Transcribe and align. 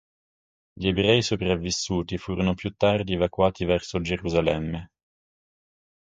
Gli 0.73 0.87
ebrei 0.87 1.21
sopravvissuti 1.21 2.17
furono 2.17 2.55
più 2.55 2.71
tardi 2.71 3.13
evacuati 3.13 3.65
verso 3.65 4.01
Gerusalemme. 4.01 4.89